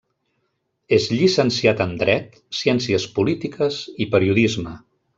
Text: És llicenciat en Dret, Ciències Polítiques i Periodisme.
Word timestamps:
És 0.97 1.05
llicenciat 1.11 1.83
en 1.87 1.93
Dret, 2.05 2.41
Ciències 2.63 3.09
Polítiques 3.19 3.81
i 4.07 4.13
Periodisme. 4.17 4.79